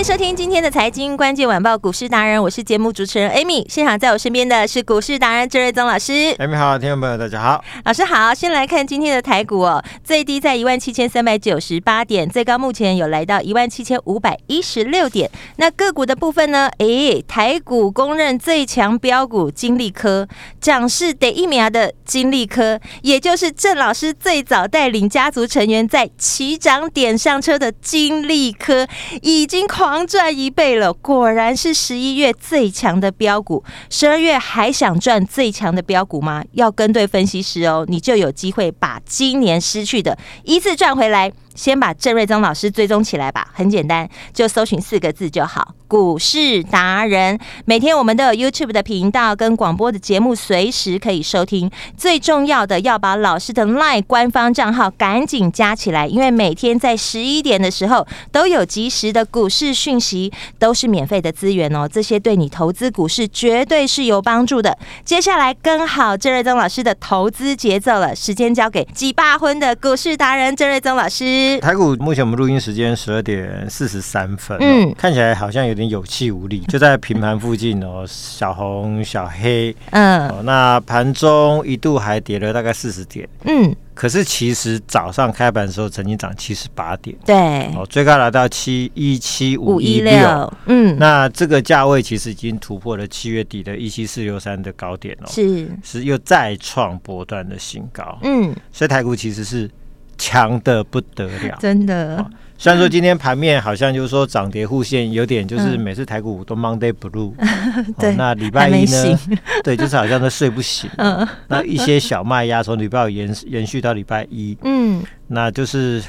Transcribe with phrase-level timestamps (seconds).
[0.00, 3.66] 迎收听今天的财经关键晚报股市达人，我是节目主持人 Amy。
[3.68, 6.12] 现场在我身边的是股市达人郑瑞宗老师。
[6.38, 8.32] Amy 好，听众朋友大家好，老师好。
[8.32, 15.30] 先来看今天的台股哦，最低在一万七千三百九十八点，最高目前有来到一万七千五百一十六点。
[15.56, 16.70] 那个股的部分呢？
[16.78, 20.26] 诶，台股公认最强标股金利科，
[20.62, 28.88] 涨势得一秒的金利科，也就是郑老师最早带领家族成员在起涨点上车的金利科，
[29.20, 29.68] 已经。
[29.70, 33.64] 狂狂赚一倍了，果然是十一月最强的标股。
[33.88, 36.44] 十二月还想赚最强的标股吗？
[36.52, 41.32] 要跟对分析师哦，你就有机会把今年失去的一次赚回来。
[41.54, 47.38] 先把郑瑞宗老师追踪起来吧，很简单，就搜寻四个字就好，股市达人。
[47.64, 51.70] 每天我们都有 YouTube 的频道跟广播的节目，随时可以收听。
[51.96, 61.88] 最重要的要把老师的 LINE 官方账号赶紧加起来，因为每天在十一点的时候都有及时的股市讯息，都是免费的资源哦。
[61.88, 64.78] 这些对你投资股市绝对是有帮助的。
[65.04, 71.39] 接下来跟好郑瑞宗老师的投资节奏了，时间交给几把婚的股市达人郑瑞宗老师。
[71.60, 87.36] 台股目前我们录音时间十二点四十三分，嗯，看起来好像有点有气无力， 就在平盘附近哦，小红小黑，嗯，哦，那盘中一度还跌了大概四十点，嗯，可是其实早上开盘的时候曾经涨七十八点，对，
[87.74, 95.68] 哦，最高来到七一七五一六，嗯，那这个价位其实已经突破了七月底的一七四六三的高点哦，是。
[95.82, 99.70] 是又再创波段的新高，嗯，所以台股其实是。
[100.20, 102.18] 强的不得了，真的。
[102.18, 107.94] 哦、虽然说今天盘面好像就是说涨跌互现，有点就是每次台股都 Monday Blue、嗯。
[107.98, 109.18] 对、哦，那礼拜一呢？
[109.64, 110.90] 对，就是好像都睡不醒。
[110.98, 111.26] 嗯。
[111.48, 114.54] 那一些小卖压从礼拜五延 延续到礼拜一。
[114.62, 115.02] 嗯。
[115.28, 116.02] 那就是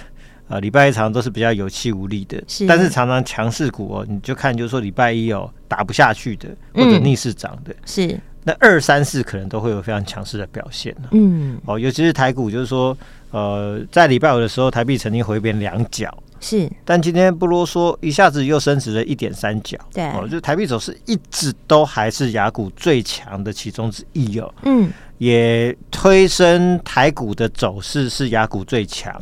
[0.50, 2.68] 呃，礼拜一常常都是比较有气无力的，是。
[2.68, 8.20] 但是常常强势股哦，你就看就是说礼拜一哦打不下去的，或者逆势涨的，是。
[8.44, 10.94] 那二三四可能都会有非常强势的表现。
[11.12, 11.58] 嗯。
[11.66, 12.98] 哦，尤其是台股，就是说。
[13.32, 29.14] 呃，在礼拜五的时候，台币曾经回贬两角，是，但今天不啰嗦，一下子又升值了一点三角，对，哦，就台币走势一直都还是雅股最强的其中之一哦，嗯，也推升台股的走势是雅股最强，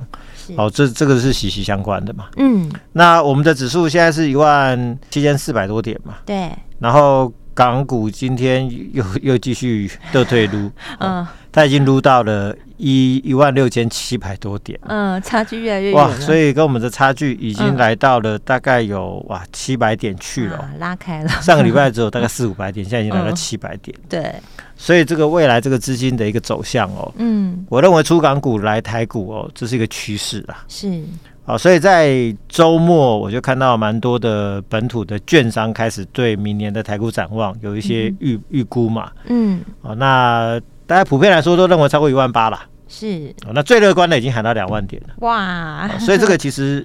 [0.58, 6.50] 哦，这这个是息息相关的嘛，嗯，那我们的指数现在是一万七千四百多点嘛，对，
[6.80, 12.56] 然后港股今天又又继续倒退撸，嗯，它已经撸到了。
[12.82, 21.28] 一一万六千七百多点，嗯，差距越来越远哇，所以跟我们的差距已经来到了大概有、嗯、哇七百点去了，啊、拉开了。
[21.42, 24.06] 上个礼拜只有大概四五百点， 现在已经来到七百点、嗯。
[24.08, 24.34] 对，
[24.78, 30.64] 所以这个未来这个资金的一个走向哦，嗯，我认为出港股来台股哦，这是一个趋势啊。
[30.70, 31.04] 是，
[31.50, 39.12] 好，所以在周末我就看到蛮多的本土的券商开始对明年的台股展望有一些预预、嗯、估嘛。
[39.26, 40.62] 嗯，好，那。
[40.86, 43.52] 大家普遍来说都认为超过一万八了，是、哦。
[43.54, 46.00] 那最乐观的已经喊到两万点了，哇、哦！
[46.00, 46.84] 所以这个其实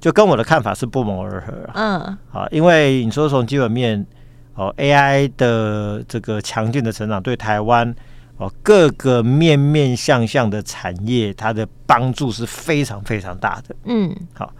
[0.00, 1.72] 就跟我的看法是不谋而合啊。
[1.76, 4.04] 嗯，好，因为你说从基本面
[4.56, 7.94] 哦，AI 的这个强劲的成长对台湾
[8.38, 13.74] 哦各个面面向向的产业，它的帮助是非常非常大的。
[13.84, 14.52] 嗯，好。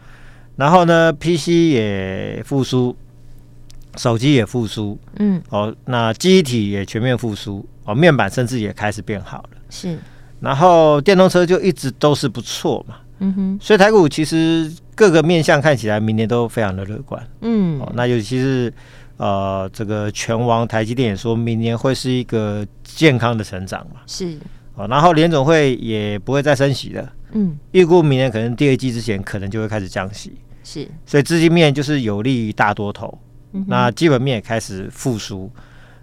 [0.57, 2.97] 然后呢，PC 也复苏，
[3.97, 7.67] 手机也复苏，嗯，哦，那记忆体也全面复苏。
[7.85, 9.97] 哦，面板甚至也开始变好了，是。
[10.41, 13.59] 然后电动车就一直都是不错嘛，嗯哼。
[13.61, 17.79] 所以台股其实各个面向看起来明年都非常的乐观，嗯。
[17.81, 18.73] 哦，那尤其是
[19.17, 24.39] 呃，这个拳王台积电也说明年会是一个健康的成长嘛，是。
[24.75, 27.59] 哦，然后联总会也不会再升息了，嗯。
[27.73, 30.89] 预估明年可能第二季之前可能就会开始降息，是。
[31.05, 33.19] 所以资金面就是有利于大多头，
[33.53, 35.51] 嗯，那基本面也开始复苏，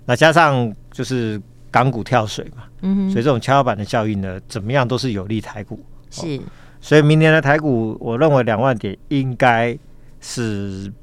[0.05, 1.41] 那加上就是。
[1.73, 5.83] 港股跳水嘛，嗯哼，所以这种跷跷板的效应呢，怎么样都是有利台股。
[6.11, 6.39] 是，哦，
[6.79, 9.75] 所以明年的台股，我认为两万点应该
[10.21, 10.93] 是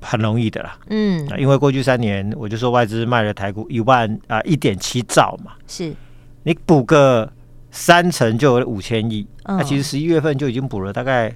[0.00, 0.78] 很容易的啦。
[0.88, 5.94] 嗯，因为过去三年我就说外资卖了台股一万啊一点七兆嘛，是
[6.42, 7.30] 你补个
[7.70, 11.32] 三成就有五千亿，那其实十一月份就已经补了大概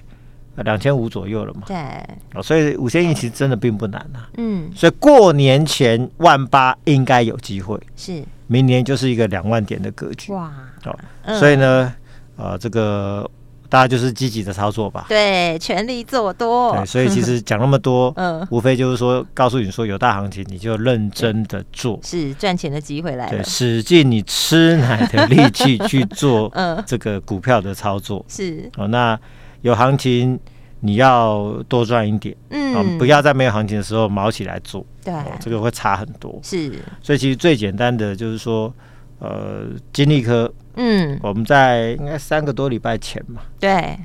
[0.55, 1.61] 两千五左右了嘛。
[1.65, 1.75] 对，
[2.33, 4.29] 哦，所以五千亿其实真的并不难啊。
[4.37, 10.31] 嗯，所以过年前万八应该有机会，是明年就是一个两万点的格局。
[10.33, 10.51] 哇，
[10.85, 11.93] 哦，所以呢，
[12.35, 13.29] 呃，这个。
[13.75, 16.71] 大家就是积极的操作吧，对，全力做多。
[16.77, 28.25] 对，所以其实 讲那么多，嗯，无非就是说，告诉你说有大行情，你就认真的做，是赚钱的机会来了，对，使尽你吃奶的力气去做， 嗯，这个股票的操作。
[28.29, 28.71] 是。
[28.77, 29.19] 哦，那
[29.59, 30.39] 有行情
[30.79, 36.39] 你要多赚一点，嗯，不要在没有行情的时候毛起来做，对，这个会差很多。
[36.41, 38.73] 是，所以其实最简单的就是说，
[39.19, 40.49] 呃，金利科。
[40.75, 43.97] 嗯，我们在应该三个多礼拜前嘛，对。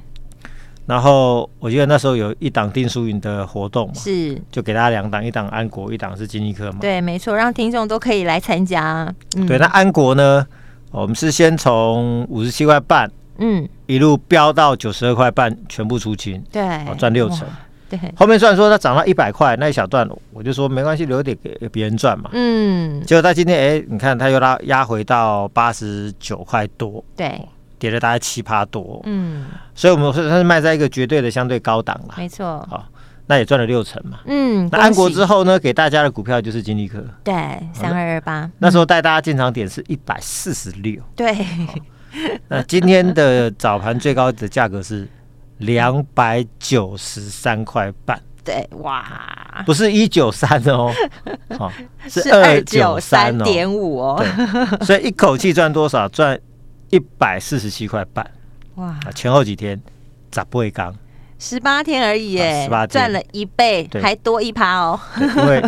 [0.87, 6.79] 然后我记得那时候有一档定输赢的活动嘛，是，就给大家两档，一档安国，一档是金立科嘛。
[6.81, 9.13] 对，没错，让听众都可以来参加。
[9.37, 10.45] 嗯、对，那安国呢，
[10.91, 13.09] 我们是先从五十七块半，
[13.39, 16.63] 嗯，一路飙到九十二块半，全部出清，对，
[16.99, 17.47] 赚六成。
[17.91, 22.31] 对，后面虽然说它涨到一百块那一小段，我就说没关系，留点给别人赚嘛。
[22.33, 27.45] 嗯，结果它今天哎，你看它又拉压回到八十九块多，对，
[27.81, 29.03] 跌了大概七趴多。
[29.07, 32.15] 嗯，所以我们说它是卖在一个绝对的相对高档了。
[32.17, 32.87] 没错，好，
[33.27, 34.21] 那也赚了六成嘛。
[34.27, 37.35] 嗯，那安国之后呢，给大家的股票就是金利科，对，
[37.73, 38.49] 三二二八。
[38.59, 41.35] 那时候带大家进场点是一百四十六，对。
[42.47, 45.09] 那今天的早盘最高的价格是。
[45.61, 50.91] 两百九十三块半，对，哇，不是一九三哦，
[51.59, 51.71] 哦，
[52.09, 54.25] 是二九三点五哦，
[54.83, 56.09] 所以一口气赚多少？
[56.09, 56.39] 赚
[56.89, 58.29] 一百四十七块半，
[58.77, 58.99] 哇！
[59.15, 59.81] 前后几天
[60.31, 60.95] 咋不会刚？
[61.39, 64.99] 十八天而已耶，十八天赚了一倍，还多一趴哦。
[65.19, 65.62] 因为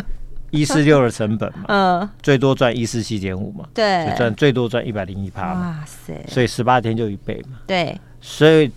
[0.50, 6.24] 一四六的成本嘛， 嗯，最多赚一四七点五嘛，对，赚最多赚一百零一趴，哇塞！
[6.28, 8.70] 所以十八天就一倍嘛，对，所以。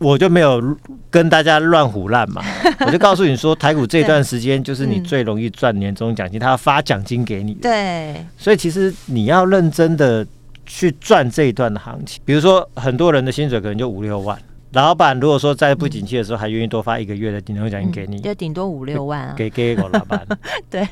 [0.00, 0.76] 我就没有
[1.10, 2.42] 跟大家乱胡烂嘛，
[2.86, 7.54] 我就告诉你说，台股这段时间就是你最容易赚年终奖金，他要发奖金给你。
[7.54, 10.26] 对，所以其实你要认真的
[10.64, 12.20] 去赚这一段的行情。
[12.24, 14.38] 比如说，很多人的薪水可能就五六万，
[14.72, 20.26] 老板如果说在不景气的时候还愿意多发一个月的年终奖金给你，就顶多五六万啊，给给我老板。
[20.70, 20.86] 对。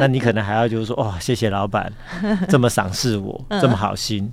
[0.00, 1.92] 那你可能还要就是说，哇，谢谢老板
[2.48, 4.32] 这么赏识我，这么好心，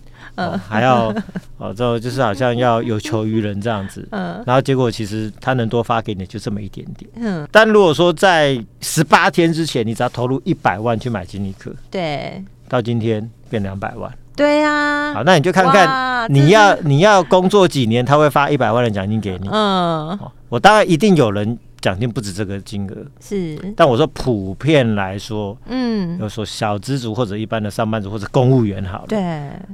[0.67, 1.13] 还要
[1.57, 4.43] 哦，这就是好像要有求于人这样子，嗯。
[4.45, 7.47] 然后结果其实他能多发给你就这么一点点，嗯。
[7.51, 21.57] 但如果说在十八天之前，你只要投入一百万去买金立克，对，到今天变两百万，对呀，好，那你就看看你要你要工作几年，他会发一百万的奖金给你，嗯，我当然一定有人。
[21.85, 29.19] 奖金不止这个金额是，但我说普遍来说，嗯，有说小资族或者一般的上班族或者公务员好了，对，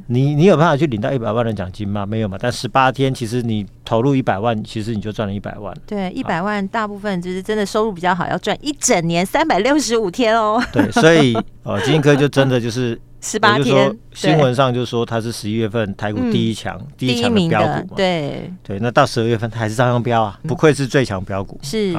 [0.08, 2.06] 你你有办法去领到一百万的奖金吗？
[2.06, 2.38] 没有嘛。
[2.38, 5.74] 但十八天，其实你投入一百万，其实你就赚了一百万。
[5.88, 10.62] 对，一百万大部分就是真的收入比较好，要赚一整年三百六十五天哦。
[10.74, 13.00] 对，所以呃，金科就真的就是。
[13.22, 17.94] 十八天，新闻上就说它是十一月份台股第一强，第一强的标股嘛。
[17.96, 21.60] 对对，那到十二月份它还是照样标啊，不愧是最强标股。
[21.62, 21.96] 是。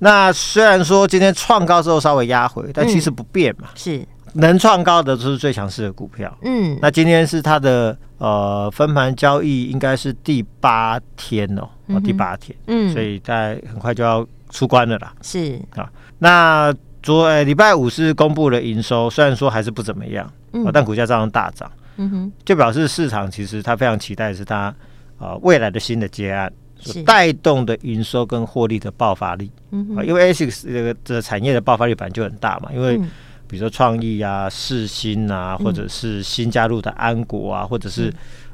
[0.00, 3.68] 那虽然说今天创高之后稍微压回，但其实不变嘛。
[3.76, 4.04] 是。
[4.32, 6.36] 能创高的都是最强势的股票。
[6.42, 6.76] 嗯。
[6.82, 12.56] 那今天是它的呃分盘交易，应该是第八天哦，第八天。
[12.66, 12.92] 嗯。
[12.92, 15.14] 所以在很快就要出关了啦。
[15.22, 15.56] 是。
[15.76, 15.88] 啊，
[16.18, 20.28] 那昨礼拜五是公布了营收，虽然说还是不怎么样。
[20.54, 24.56] 嗯、但股价照样大涨，嗯哼，就表示市场其实它非常期待的是它
[25.18, 32.96] 啊、呃、未来的新的接案所带动的营收跟获利的爆发力，嗯哼，因为 ASIC 这个这产业的爆发力本来就很大嘛，因为
[33.46, 38.08] 比如说创意啊、世新啊，或者是新加入的安国啊，或者是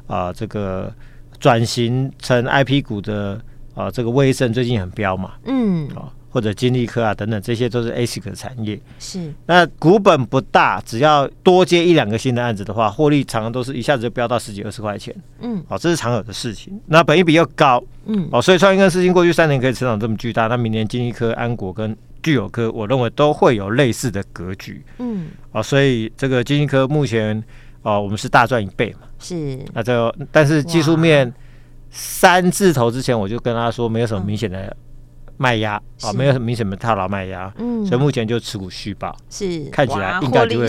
[0.07, 0.93] 啊、呃、这个
[1.39, 3.35] 转型成 IP 股的
[3.75, 6.13] 啊、呃、这个威盛最近很飙嘛，嗯，啊。
[6.31, 8.81] 或者金立科啊等等，这些都是 ASIC 的产业。
[8.99, 15.15] 是，那股本不大，只要多接一两个新的案子的话，获利常常都是一下子就飙到十几二十块钱。
[15.41, 16.81] 嗯，哦，这是常有的事情。
[16.87, 24.85] 那本益比又高，嗯，哦，所以创意跟世芯过去三年可以成长这么巨大，那明年金立科、安国跟聚友科，我认为都会有类似的格局。
[24.99, 27.43] 嗯，哦，所以这个金立科目前
[27.83, 29.09] 哦，我们是大赚一倍嘛。
[29.19, 31.33] 是，那这但是技术面
[31.91, 34.77] 三字头之前，我就跟他说，没有什么明显的。
[35.41, 39.65] 卖压啊，哦、没有很明显的套牢卖压，嗯，所以目前就持股续报，是。
[39.73, 40.69] 看起来应该就会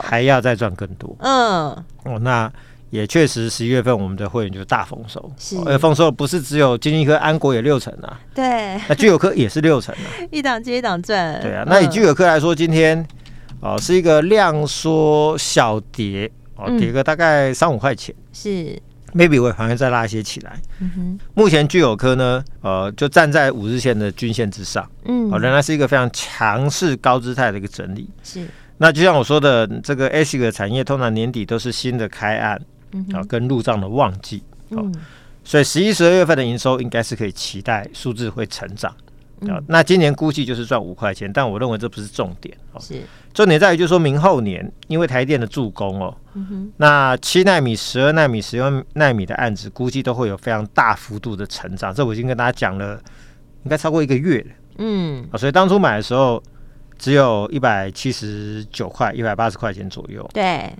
[0.00, 1.68] 还要再赚更多，嗯，
[2.04, 2.50] 哦，那
[2.88, 12.98] 也确实十一月份我们的会员就大丰收，是，而丰收不是只有金丽科、安国也六成啊，对，那聚友科也是六成啊， 一档接一档赚，对啊，那以聚友科来说，今天
[13.60, 18.80] 哦、呃、是一个量缩小跌哦，跌个大概三五块钱，是。
[19.16, 20.60] Maybe 我还会再拉一些起来。
[20.80, 28.08] 嗯哼，目前聚友科呢，呃，就站在五日线的均线之上，嗯，哦，仍然是一个非常强势高姿态的一个整理。
[28.22, 28.46] 是，
[28.78, 32.60] 那就像我说的，这个 ASIC 的产业通常年底都是新的开案，
[33.12, 34.94] 啊，跟入账的旺季，嗯，
[35.42, 38.94] 所以十一、十二月份的营收应该是可以期待数字会成长。
[39.42, 42.80] 啊，那今年估计就是赚五块钱，但我认为这不是重点哦。
[42.80, 43.02] 是，
[43.34, 51.92] 重点在于就是说明后年，因为台电的助攻哦，嗯、那七纳米、十二纳米、十二纳米的案子，估计都会有非常大幅度的成长。
[51.92, 52.98] 这我已经跟大家讲了，
[53.64, 54.46] 应该超过一个月了。
[54.78, 56.42] 嗯，啊，所以当初买的时候
[56.98, 60.26] 只有一百七十九块、一百八十块钱左右。
[60.32, 60.74] 对，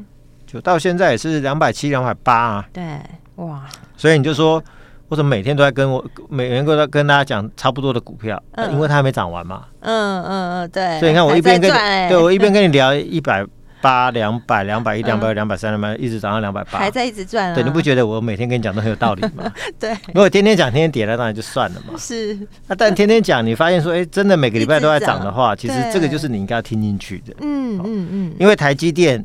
[0.47, 2.69] 就到现在也是两百七、两百八啊。
[2.73, 3.01] 对，
[3.35, 4.65] 哇，所以你就说。
[5.09, 9.65] 或者每天都在跟我，每天都在跟大家讲差不多的股票，嗯、因为它还没涨完嘛。
[9.81, 10.99] 嗯嗯嗯，对。
[10.99, 13.47] 所以你看，我一边跟你，欸、对我一边跟你聊一百
[13.81, 17.55] 八、 两百、两百一、两百二、两百三、两百，一直涨到两百八，还在一直赚啊。
[17.55, 19.53] 对，你不觉得我每天跟你讲都很有道理吗？
[19.79, 19.93] 对。
[20.09, 21.95] 如果天天讲，天天跌了，当然就算了嘛。
[21.99, 22.35] 是。
[22.67, 27.33] 那、啊、但天天讲，你发现说，哎、欸，真的每个礼拜都在涨的话，其实这个就是你应该要听进去的。
[27.43, 28.35] 嗯嗯嗯。
[28.41, 29.25] 因为台积电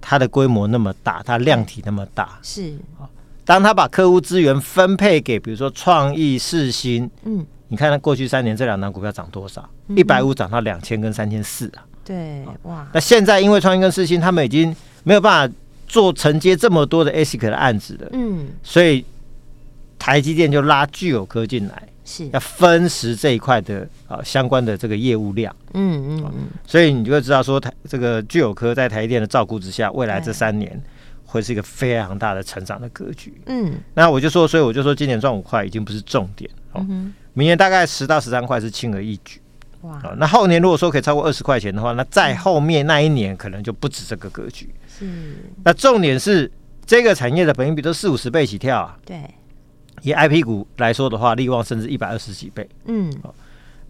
[0.00, 2.74] 它的规模那么大，它量体那么大，是。
[3.46, 9.66] 当他把客户资源分配给，比如说创意、世新，嗯，你看他过去三年这两档股票涨多少？
[9.94, 11.86] 一百五涨到两千跟三千四啊。
[12.04, 12.84] 对，哇。
[12.92, 14.74] 那现在因为创意跟世新他们已经
[15.04, 15.54] 没有办法
[15.86, 19.04] 做承接这么多的 ASIC 的案子了，嗯，所以
[19.96, 26.48] 台积电就拉聚友科进来，是要分食这一块的啊相关的这个业务量，嗯嗯嗯。
[26.66, 30.82] 所以你就会知道说台这个聚友科在台积电的照顾之下，未来这三年。
[31.26, 33.38] 会是一个非常大的成长的格局。
[33.46, 36.48] 嗯，那我就说，所以我就说，今年赚五块已经不是重点。
[36.72, 39.40] 哦，嗯、明年大概十到十三块是轻而易举。
[39.82, 44.72] 哇，那后年如果说可以超过二十块钱的话，那再后面那一年可能就不止这个格局。
[44.88, 46.50] 是，那重点是
[46.86, 48.96] 这个产业的本益比都四五十倍起跳啊。
[49.04, 49.22] 对，
[50.02, 52.68] 以 IP 股来说的话，利旺甚至一百二十几倍。
[52.86, 53.12] 嗯，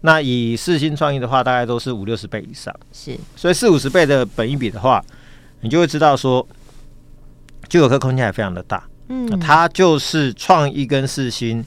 [0.01, 2.75] 那以四新创意的话，大概都是五六十倍以上。
[2.91, 5.03] 是，所以四五十倍的本益比的话，
[5.61, 6.45] 你就会知道说。
[7.67, 11.63] 聚友科空间还非常的大，嗯，它就是创意跟世芯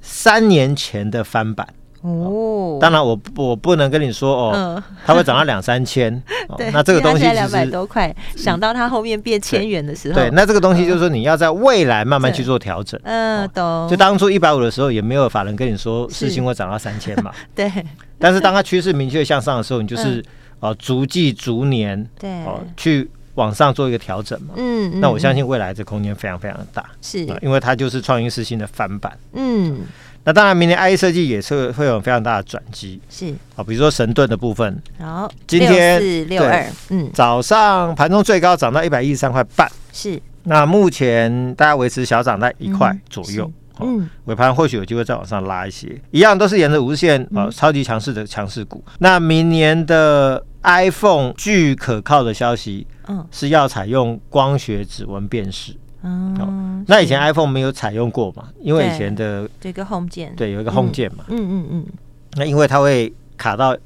[0.00, 1.66] 三年前的翻版
[2.02, 2.78] 哦。
[2.80, 6.22] 当然我，我我不能跟你说哦，嗯、它会涨到两三千。
[6.58, 13.00] 对，那这个东西两百多块，想到它后面变千元的时候，对，那这个东西就是说你要在未来慢慢去做调整。
[13.04, 13.88] 嗯，懂。
[13.88, 17.32] 就当初一百五的时候，也没有法人跟你说世芯会涨到三千嘛。
[17.54, 17.70] 对。
[18.18, 20.22] 但是当它趋势明确向上的时候，你就是
[20.60, 23.08] 哦、嗯，逐季逐年对哦去。
[23.34, 29.80] 往上做一个调整嘛，嗯，那我相信未来这空间非常非常的大，是，因为它就是创意世芯的翻版，嗯，
[30.24, 50.44] 那当然明年 IE 设计也是会有非常大的转机，是，啊，比如说神盾的部分，好，今天六四六二，嗯，早上盘中最高涨到一百一十三块半，是，那目前大家维持小涨在一块左右，嗯，尾盘或许有机会再往上拉一些，一样都是沿着五日线啊，超级强势的强势股，那明年的。
[50.62, 55.76] iPhone 据可靠的消息，嗯，是要采用光学指纹辨识。
[56.04, 58.48] 嗯，那以前 iPhone 没有采用过嘛？
[58.60, 61.24] 因为以前的这个 Home 键，对，有一个 Home 键嘛。
[61.28, 61.86] 嗯嗯嗯。
[62.34, 63.76] 那因为它会卡到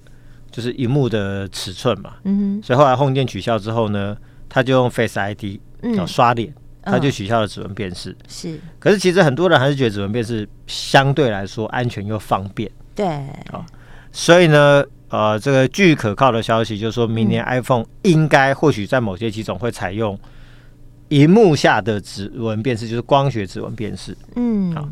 [0.50, 2.14] 就是荧幕的尺寸嘛。
[2.24, 2.62] 嗯哼。
[2.62, 4.16] 所以后来 Home 键取消之后呢，
[4.48, 8.16] 他就用 Face ID，嗯，刷脸，他就取消了指纹辨识。
[8.28, 8.58] 是。
[8.78, 12.70] 可是其实很多人还是觉得指纹辨识相对来说安全又方便。
[12.94, 13.06] 对。
[13.06, 13.64] 啊，
[14.12, 14.84] 所以呢。
[15.16, 20.18] 呃，这个据可靠的消息，就是说明年 iPhone 应该或许在某些机种会采用
[21.08, 24.14] 荧幕下的指纹辨识，就是光学指纹辨识。
[24.34, 24.86] 嗯，好，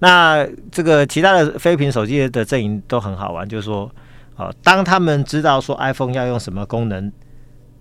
[0.00, 3.88] 那这个其他的非屏手机的阵营都很好玩，就是说，
[4.36, 7.12] 呃，当他们知道说 iPhone 要用什么功能，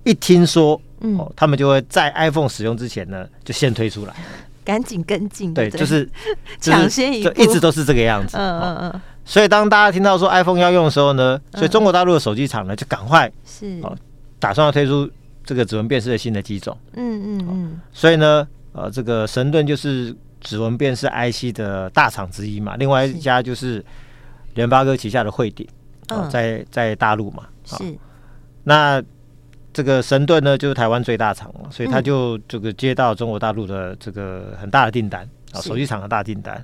[0.03, 4.13] 一听说，哦，他们就会在 iPhone 使用之前呢，就先推出来，
[4.63, 5.51] 赶紧跟进。
[5.51, 6.07] 对，就是
[6.61, 8.37] 抢先一步，就一直都是这个样子。
[8.37, 9.01] 嗯嗯嗯。
[9.27, 13.93] 所以当大家听到说 iPhone 要用的时候呢，所以中国大陆的手机厂呢就赶快是哦，
[14.39, 15.07] 打算要推出
[15.43, 16.75] 这个指纹辨识的新的机种。
[16.93, 17.81] 嗯嗯嗯。
[17.91, 23.83] 所以呢，呃，这个神盾就是指纹辨识 IC 的大厂之一嘛，另外一家就是
[24.55, 25.67] 联发科旗下的慧鼎，
[26.31, 27.43] 在在大陆嘛。
[27.65, 27.83] 是。
[28.63, 29.03] 那
[29.73, 35.27] 这个神盾呢，就是台湾最大厂了，所以他就这个接到中国大陆的这个很大的订单。
[35.57, 36.63] 啊，手机厂的大订单，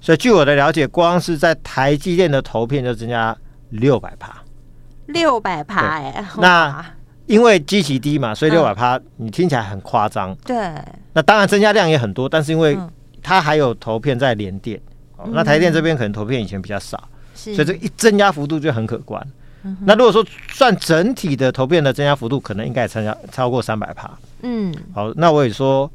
[0.00, 3.36] 所以据我的了解，光是在台积电的投片就增加
[3.70, 4.42] 六百趴，
[5.06, 6.84] 六百趴哎，那
[7.26, 10.34] 因为基期低嘛，所以六百趴你听起来很夸张。
[10.44, 10.56] 对。
[11.14, 12.76] 那当然增加量也很多，但是因为
[13.22, 14.78] 它还有投片在联电，
[15.18, 17.08] 嗯、那台电这边可能投片以前比较少，
[17.46, 19.24] 嗯、所以这一增加幅度就很可观。
[19.62, 20.22] 嗯、那如果说
[20.52, 24.10] 算整体的投片的增加幅度，可能应该也参加超过三百趴。
[24.42, 24.74] 嗯。
[24.92, 25.90] 好，那我也说，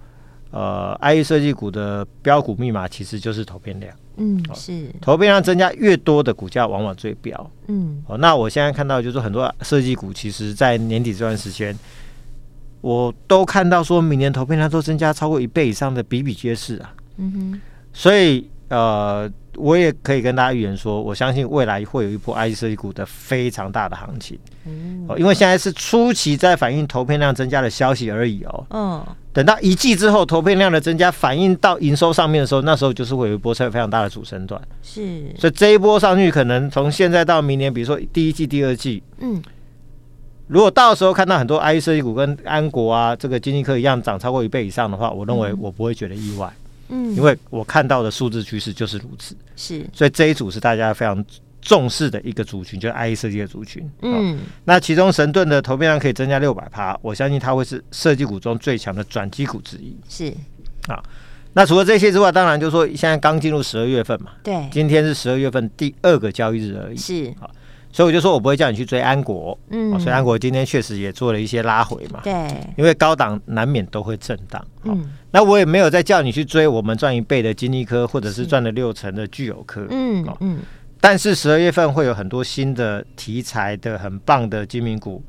[0.51, 3.93] 呃，IE 设计股的标股密码其实就是投片量。
[4.17, 7.51] 嗯，是投片量增加越多的股价往往最标。
[7.67, 11.77] 嗯，哦，那我现在看到就是很多设计股，其实在年底这段时间，
[12.81, 16.93] 我都看到说明年投片量都增加超过一倍以上的比比皆是啊。
[17.17, 17.61] 嗯哼，
[17.93, 19.31] 所以呃。
[19.55, 24.39] 我也可以跟大家预言说，我相信未来会有一波 IE 设计股的非常大的行情。
[24.65, 28.65] 嗯，因为现在是初期在反映投片量增加的消息而已哦。
[28.69, 34.59] 嗯，等到一季之后，投片量的增加反映到营收上面的时候，那时候就是会有一波非常大的主升段。
[34.81, 39.41] 是，所以这一波上去，可能从现在到明年，比如说第一季、第二季，嗯，
[40.47, 46.51] 如果到时候看到很多 IC 设计股跟安国啊，这个经济科一样涨超过一倍以上的话，我认为我不会觉得意外。
[46.89, 51.23] 嗯，因为我看到的数字趋势就是如此，是，所以这一组是大家非常
[51.69, 53.87] 重视的一个族群，就是 IE 设计的族群。
[54.01, 59.95] 嗯，那其中神盾的投片量可以增加六百趴，我相信它会是设计股中最强的转机股之一。
[60.09, 60.33] 是，
[60.87, 60.99] 啊，
[61.53, 66.97] 那除了这些之外，当然就是说现在刚进入十二月份嘛，对，今天是十二月份第二个交易日而已。
[66.97, 67.47] 是，啊。
[67.91, 72.31] 所以我就说，我不会叫你去追安国，嗯，所以安国今天确实也做了一些拉回嘛，对，
[72.77, 80.59] 因为高档难免都会震荡，嗯，那我也没有再叫你去追我们赚一倍的晶心科，或者是赚了六成的聚友科，嗯嗯，
[81.01, 85.23] 但是十二月份会有很多新的题材的很棒的精品股，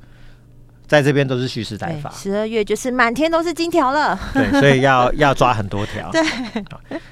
[0.87, 6.23] 在这边都是蓄势待发，十二月就是满天都是金条了，对，所以要 要抓很多条，对，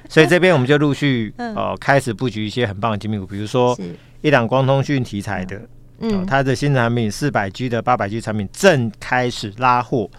[0.08, 3.78] 所以这边我们就陆续哦开始布局一些很棒的精品股，比如说。
[4.20, 5.60] 一档光通讯题材的，
[6.00, 10.10] 嗯，它的新产品四百 G 的八百 G 产品正开始拉货，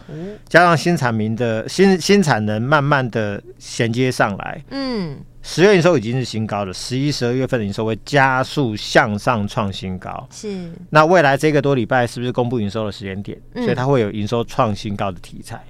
[0.47, 10.71] 加上新产品的新新产能慢慢的衔接上来，嗯，十月营收已经是新高了，十一、十二月份的营收会加速向上创新高，是。
[10.89, 13.39] 那未来这个多礼拜是不是公布营收的时间点？
[13.55, 15.63] 所以它会有营收创新高的题材，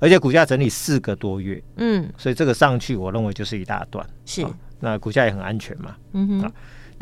[0.00, 4.46] 而且股价整理四个多月，嗯，所以这个上去我认为就是一大段，是。
[4.78, 6.52] 那股价也很安全嘛，嗯哼。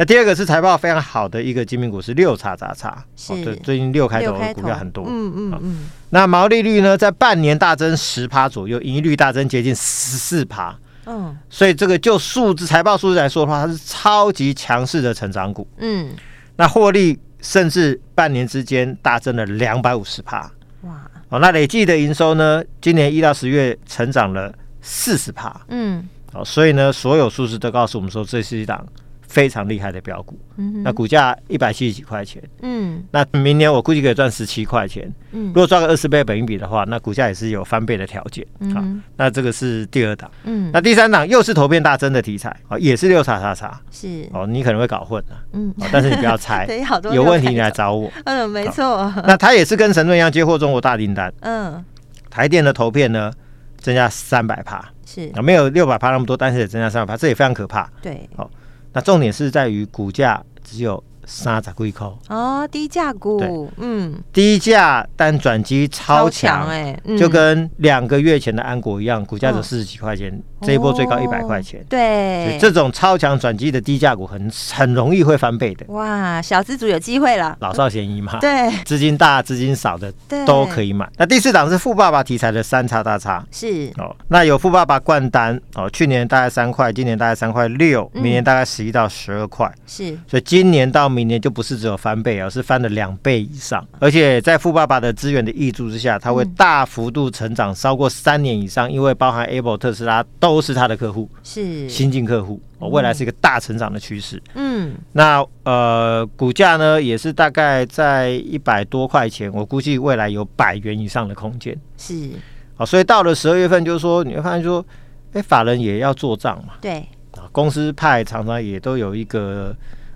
[0.01, 5.89] 那第二个是财报非常好的一个精品股是六叉叉叉，是、哦、对，最近六开头的股票很多，嗯嗯嗯。
[6.11, 10.77] 那毛利率呢，在半年大增十趴左右，盈利率大增接近十四趴，
[11.09, 16.11] 嗯，所以这个就数字财报数字来说的话，它是超级强势的成长股，嗯。
[16.57, 20.51] 那获利甚至半年之间大增了两百五十趴，
[20.83, 28.85] 哇，哦，那累计的营收呢，今年一到十月成长了四十趴，嗯，哦，所以呢，所有数字都告诉我们说，这是一档。
[29.29, 38.83] 非常厉害的标股，嗯、那股价一百七十几块钱，嗯，那明年我估计可以赚十七块钱，嗯，如果赚个二十倍本益比的话，那股价也是有翻倍的条件，嗯、好，
[39.17, 46.67] 那这个是第二档，嗯，那第三档又是投片大增的题材，啊，也是六叉叉叉，是，哦，你可能会搞混了，嗯，但是你不要猜，
[47.13, 51.85] 有问题你来找我，嗯，没错，那它也是跟神盾一样接获中国大订单，嗯，
[52.31, 53.31] 台电的投片呢
[53.77, 58.51] 增加三百帕，是，啊，没有六百帕那么多，但是也增加三百帕，这也非常可怕，对，好。
[58.93, 61.03] 那重点是在于股价只有。
[61.29, 62.09] 三十几块。
[62.29, 80.11] 哦，低价股，嗯，低价但转机超强哎，就跟两个月前的安国一样，股价只四十几块钱，这一波最高一百块钱，对，这种超强转机的低价股很很容易会翻倍的，哇，小资主有机会了，老少咸宜嘛，对，资金大资金少的
[80.47, 81.07] 都可以买。
[81.19, 83.93] 那第四档是富爸爸题材的三叉大叉，是。
[83.99, 91.18] 哦，那有富爸爸灌单哦，去年大概三块，今年大概三块六，明年大概十一到十二块，是，所以今年到。
[91.19, 93.85] 明年就不是只有翻倍，而是翻了两倍以上。
[93.99, 98.91] 而且在富爸爸的资源的挹注之下，它会大幅度成长，超过三年以上。
[98.91, 104.41] 因为包含 Apple、特斯拉都是它的客户，是新进客户，未来是一个大成长的趋势。
[104.55, 111.77] 嗯，那呃，股价呢也是大概在一百多块钱，我估计未来有百元以上的空间。
[111.97, 112.31] 是，
[112.77, 114.87] 好，所以到了十二月份，就是说你会发现说，
[115.33, 116.75] 哎，法人也要做账嘛。
[116.81, 116.99] 对，
[117.33, 119.75] 啊，公司派常常也都有一个。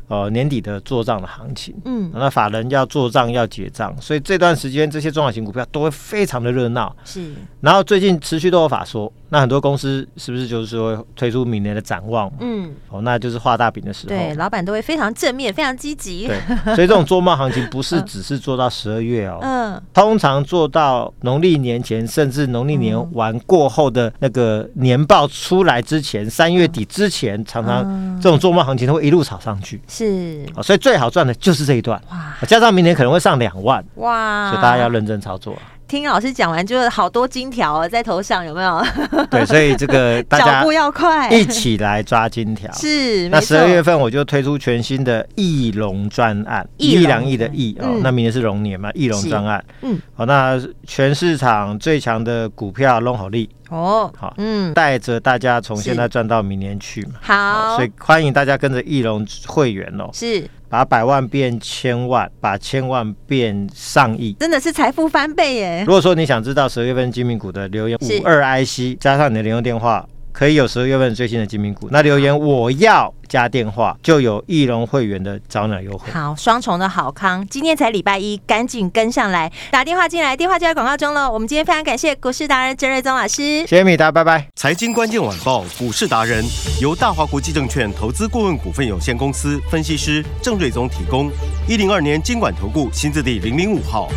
[0.08, 6.94] 呃，年底的做账的行情，嗯，那法人要做账要结账，所以这段时间这些中小型股票都会非常的热闹。
[7.04, 12.30] 是，然后最近持续都有法说，那很多公司是不是就是说推出明年的展望？
[12.40, 14.08] 嗯，哦，那就是画大饼的时候。
[14.08, 16.26] 对，老板都会非常正面，非常积极。
[16.26, 16.38] 对，
[16.74, 29.80] 所以这种做梦行情不是只是做到十二月哦，嗯，通常做到农历年前，甚至农历年完过后的那个年报出来之前，三月底之前，常常这种做梦行情都会一路炒上去。
[29.92, 32.00] 是，所以最好赚的就是这一段。
[32.10, 35.54] 哇，加上明年可能会上两万哇，所以大家要认真操作。
[35.92, 38.82] 听老师讲完，就是好多金条在头上，有没有？
[39.30, 42.72] 对，所以这个 大家脚步要快，一起来抓金条。
[42.72, 49.62] 是，那十二月份我就推出全新的翼龙专案，一亿两亿的翼哦，那明年是龙年嘛，翼龙专案。
[49.82, 57.16] 嗯，好，那全市场最强的股票龙好利哦，好，嗯，带着大家从现在赚到明年去嘛。
[57.20, 60.08] 好，所以欢迎大家跟着翼龙会员哦。
[60.14, 60.48] 是。
[60.72, 65.84] 把百万变千万，把千万变上亿，真的是财富翻倍耶！
[65.86, 70.08] 如果说你想知道十二月份精品股的留言，五二 IC 加上你的联络电话。
[70.32, 76.10] 可以有十二月份最新的精品股，那留言我要加电话，就有翼龙会员的早鸟优惠。
[76.10, 81.30] 好，双重的好康，今天才礼拜一，赶紧跟上来，打电话进来，电话就在广告中了。
[81.30, 84.48] 我们今天非常感谢股市达人郑瑞宗老师，谢谢米达，拜拜。
[84.56, 86.42] 财经关键晚报股市达人
[86.80, 91.30] 由大华国际证券投资顾问股份有限公司分析师郑瑞宗提供，
[91.68, 94.08] 一零二年经管投顾新字第零零五号。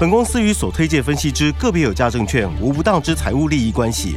[0.00, 4.16] 本公司与所推介分析之个别有价证券无不当之财务利益关系。